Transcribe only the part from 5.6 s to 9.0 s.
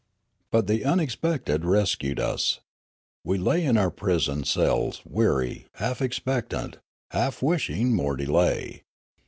half expectant, half wishing more delay.